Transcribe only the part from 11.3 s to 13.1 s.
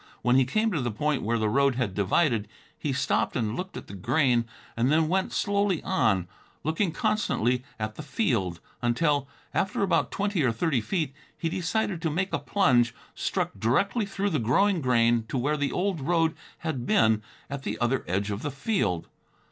he decided to make a plunge, and